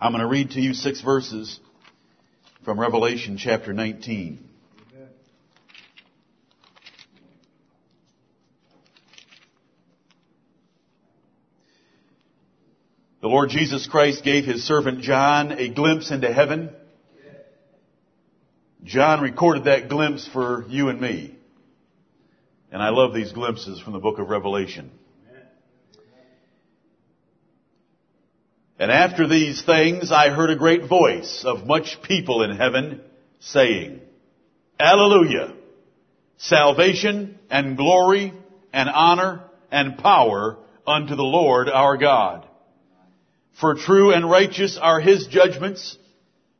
I'm 0.00 0.12
going 0.12 0.22
to 0.22 0.28
read 0.28 0.52
to 0.52 0.60
you 0.60 0.74
six 0.74 1.00
verses 1.00 1.58
from 2.64 2.78
Revelation 2.78 3.36
chapter 3.36 3.72
19. 3.72 4.38
The 13.20 13.26
Lord 13.26 13.50
Jesus 13.50 13.88
Christ 13.88 14.22
gave 14.22 14.44
his 14.44 14.62
servant 14.64 15.00
John 15.00 15.50
a 15.50 15.68
glimpse 15.68 16.12
into 16.12 16.32
heaven. 16.32 16.70
John 18.84 19.20
recorded 19.20 19.64
that 19.64 19.88
glimpse 19.88 20.28
for 20.28 20.64
you 20.68 20.90
and 20.90 21.00
me. 21.00 21.36
And 22.70 22.80
I 22.80 22.90
love 22.90 23.14
these 23.14 23.32
glimpses 23.32 23.80
from 23.80 23.94
the 23.94 23.98
book 23.98 24.20
of 24.20 24.28
Revelation. 24.28 24.92
And 28.78 28.92
after 28.92 29.26
these 29.26 29.60
things 29.62 30.12
I 30.12 30.30
heard 30.30 30.50
a 30.50 30.56
great 30.56 30.84
voice 30.88 31.44
of 31.44 31.66
much 31.66 32.00
people 32.02 32.42
in 32.42 32.56
heaven 32.56 33.00
saying, 33.40 34.00
Alleluia! 34.78 35.54
Salvation 36.36 37.38
and 37.50 37.76
glory 37.76 38.32
and 38.72 38.88
honor 38.88 39.42
and 39.72 39.98
power 39.98 40.58
unto 40.86 41.16
the 41.16 41.24
Lord 41.24 41.68
our 41.68 41.96
God. 41.96 42.46
For 43.60 43.74
true 43.74 44.12
and 44.12 44.30
righteous 44.30 44.78
are 44.80 45.00
his 45.00 45.26
judgments, 45.26 45.98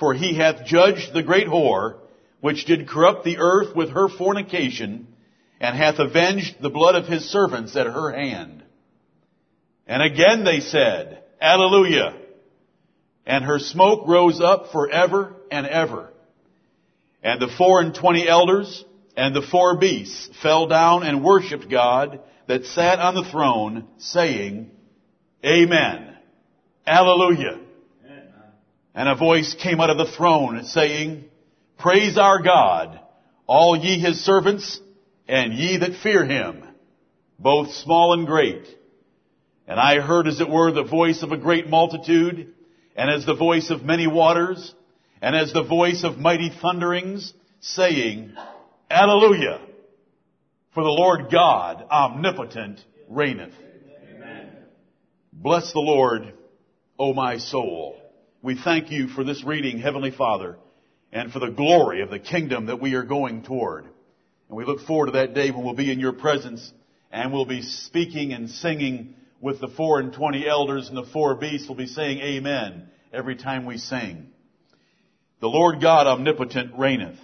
for 0.00 0.12
he 0.12 0.34
hath 0.34 0.66
judged 0.66 1.12
the 1.12 1.22
great 1.22 1.46
whore, 1.46 1.98
which 2.40 2.64
did 2.64 2.88
corrupt 2.88 3.24
the 3.24 3.38
earth 3.38 3.76
with 3.76 3.90
her 3.90 4.08
fornication, 4.08 5.06
and 5.60 5.76
hath 5.76 6.00
avenged 6.00 6.60
the 6.60 6.70
blood 6.70 6.96
of 6.96 7.06
his 7.06 7.30
servants 7.30 7.76
at 7.76 7.86
her 7.86 8.10
hand. 8.10 8.64
And 9.86 10.02
again 10.02 10.42
they 10.42 10.58
said, 10.58 11.22
Alleluia! 11.40 12.16
And 13.26 13.44
her 13.44 13.58
smoke 13.58 14.06
rose 14.06 14.40
up 14.40 14.72
forever 14.72 15.36
and 15.50 15.66
ever. 15.66 16.12
And 17.22 17.40
the 17.40 17.52
four 17.56 17.80
and 17.80 17.94
twenty 17.94 18.26
elders 18.28 18.84
and 19.16 19.34
the 19.34 19.42
four 19.42 19.76
beasts 19.76 20.30
fell 20.42 20.66
down 20.66 21.02
and 21.02 21.24
worshipped 21.24 21.70
God 21.70 22.20
that 22.46 22.64
sat 22.64 22.98
on 22.98 23.14
the 23.14 23.24
throne, 23.30 23.86
saying, 23.98 24.70
Amen. 25.44 26.16
Alleluia. 26.86 27.60
And 28.94 29.08
a 29.08 29.14
voice 29.14 29.54
came 29.54 29.80
out 29.80 29.90
of 29.90 29.98
the 29.98 30.12
throne 30.12 30.64
saying, 30.64 31.24
Praise 31.78 32.18
our 32.18 32.42
God, 32.42 33.00
all 33.46 33.76
ye 33.76 33.98
his 33.98 34.24
servants, 34.24 34.80
and 35.28 35.54
ye 35.54 35.78
that 35.78 36.00
fear 36.02 36.24
him, 36.24 36.64
both 37.38 37.72
small 37.72 38.14
and 38.14 38.26
great. 38.26 38.66
And 39.70 39.78
I 39.78 40.00
heard 40.00 40.26
as 40.26 40.40
it 40.40 40.50
were 40.50 40.72
the 40.72 40.82
voice 40.82 41.22
of 41.22 41.30
a 41.30 41.36
great 41.36 41.68
multitude, 41.68 42.54
and 42.96 43.08
as 43.08 43.24
the 43.24 43.36
voice 43.36 43.70
of 43.70 43.84
many 43.84 44.08
waters, 44.08 44.74
and 45.22 45.36
as 45.36 45.52
the 45.52 45.62
voice 45.62 46.02
of 46.02 46.18
mighty 46.18 46.50
thunderings, 46.60 47.32
saying, 47.60 48.32
Alleluia! 48.90 49.60
For 50.74 50.82
the 50.82 50.90
Lord 50.90 51.30
God, 51.30 51.86
omnipotent, 51.88 52.80
reigneth. 53.08 53.52
Amen. 54.12 54.48
Bless 55.32 55.72
the 55.72 55.78
Lord, 55.78 56.34
O 56.98 57.14
my 57.14 57.38
soul. 57.38 57.96
We 58.42 58.56
thank 58.56 58.90
you 58.90 59.06
for 59.06 59.22
this 59.22 59.44
reading, 59.44 59.78
Heavenly 59.78 60.10
Father, 60.10 60.56
and 61.12 61.30
for 61.32 61.38
the 61.38 61.50
glory 61.50 62.02
of 62.02 62.10
the 62.10 62.18
kingdom 62.18 62.66
that 62.66 62.82
we 62.82 62.94
are 62.94 63.04
going 63.04 63.44
toward. 63.44 63.84
And 63.84 64.58
we 64.58 64.64
look 64.64 64.80
forward 64.80 65.06
to 65.06 65.12
that 65.12 65.32
day 65.32 65.52
when 65.52 65.62
we'll 65.62 65.74
be 65.74 65.92
in 65.92 66.00
your 66.00 66.14
presence 66.14 66.72
and 67.12 67.32
we'll 67.32 67.46
be 67.46 67.62
speaking 67.62 68.32
and 68.32 68.50
singing 68.50 69.14
with 69.40 69.60
the 69.60 69.68
four 69.68 70.00
and 70.00 70.12
twenty 70.12 70.46
elders 70.46 70.88
and 70.88 70.96
the 70.96 71.10
four 71.12 71.34
beasts. 71.34 71.68
We'll 71.68 71.78
be 71.78 71.86
saying 71.86 72.20
amen 72.20 72.88
every 73.12 73.36
time 73.36 73.64
we 73.64 73.78
sing. 73.78 74.28
The 75.40 75.48
Lord 75.48 75.80
God 75.80 76.06
omnipotent 76.06 76.78
reigneth. 76.78 77.18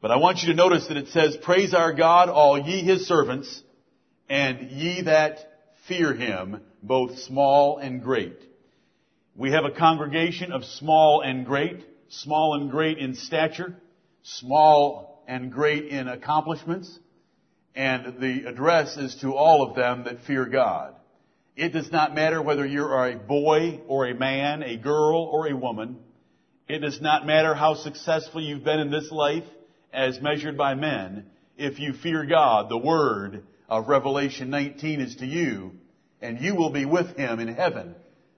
But 0.00 0.10
I 0.10 0.16
want 0.16 0.42
you 0.42 0.48
to 0.48 0.54
notice 0.54 0.86
that 0.88 0.98
it 0.98 1.08
says, 1.08 1.36
praise 1.38 1.72
our 1.72 1.94
God, 1.94 2.28
all 2.28 2.58
ye 2.58 2.82
his 2.82 3.06
servants, 3.06 3.62
and 4.28 4.70
ye 4.70 5.02
that 5.02 5.38
fear 5.88 6.12
him, 6.12 6.60
both 6.82 7.18
small 7.20 7.78
and 7.78 8.02
great. 8.02 8.38
We 9.34 9.52
have 9.52 9.64
a 9.64 9.70
congregation 9.70 10.52
of 10.52 10.64
small 10.64 11.22
and 11.22 11.46
great, 11.46 11.82
small 12.08 12.60
and 12.60 12.70
great 12.70 12.98
in 12.98 13.14
stature, 13.14 13.74
small 14.22 15.24
and 15.26 15.50
great 15.50 15.86
in 15.86 16.06
accomplishments, 16.06 16.98
and 17.74 18.20
the 18.20 18.44
address 18.46 18.96
is 18.98 19.16
to 19.22 19.34
all 19.34 19.66
of 19.66 19.74
them 19.74 20.04
that 20.04 20.24
fear 20.26 20.44
God. 20.44 20.94
It 21.56 21.72
does 21.72 21.92
not 21.92 22.14
matter 22.14 22.42
whether 22.42 22.66
you 22.66 22.82
are 22.82 23.10
a 23.10 23.16
boy 23.16 23.80
or 23.86 24.06
a 24.06 24.14
man, 24.14 24.62
a 24.62 24.76
girl 24.76 25.18
or 25.18 25.46
a 25.46 25.56
woman. 25.56 25.98
It 26.68 26.80
does 26.80 27.00
not 27.00 27.26
matter 27.26 27.54
how 27.54 27.74
successful 27.74 28.40
you've 28.40 28.64
been 28.64 28.80
in 28.80 28.90
this 28.90 29.10
life 29.12 29.44
as 29.92 30.20
measured 30.20 30.56
by 30.56 30.74
men. 30.74 31.26
If 31.56 31.78
you 31.78 31.92
fear 31.92 32.26
God, 32.26 32.68
the 32.68 32.78
word 32.78 33.44
of 33.68 33.88
Revelation 33.88 34.50
19 34.50 35.00
is 35.00 35.16
to 35.16 35.26
you, 35.26 35.72
and 36.20 36.40
you 36.40 36.56
will 36.56 36.70
be 36.70 36.86
with 36.86 37.16
Him 37.16 37.38
in 37.38 37.48
heaven 37.48 37.94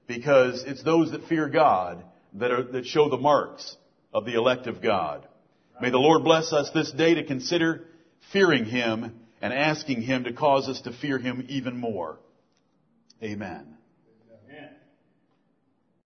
because 0.07 0.63
it's 0.65 0.83
those 0.83 1.13
that 1.13 1.27
fear 1.27 1.49
God 1.49 2.05
that, 2.35 2.51
are, 2.51 2.65
that 2.65 2.87
show 2.87 3.09
the 3.09 3.17
marks 3.17 3.77
of 4.13 4.27
the 4.27 4.35
elect 4.35 4.67
of 4.67 4.83
God. 4.83 5.27
May 5.81 5.91
the 5.91 5.99
Lord 5.99 6.23
bless 6.23 6.53
us 6.53 6.71
this 6.75 6.93
day 6.93 7.15
to 7.15 7.25
consider 7.25 7.85
fearing 8.33 8.67
Him 8.67 9.21
and 9.41 9.53
asking 9.55 10.03
Him 10.03 10.25
to 10.25 10.33
cause 10.35 10.69
us 10.69 10.83
to 10.83 10.93
fear 10.93 11.19
Him 11.19 11.47
even 11.49 11.79
more. 11.79 12.19
Amen. 13.23 13.76